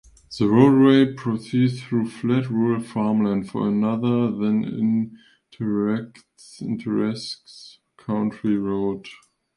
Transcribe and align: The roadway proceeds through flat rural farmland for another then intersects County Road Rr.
The 0.39 0.47
roadway 0.47 1.13
proceeds 1.13 1.79
through 1.83 2.09
flat 2.09 2.49
rural 2.49 2.81
farmland 2.81 3.51
for 3.51 3.67
another 3.67 4.31
then 4.31 5.13
intersects 5.51 7.77
County 7.97 8.55
Road 8.55 9.05
Rr. 9.07 9.11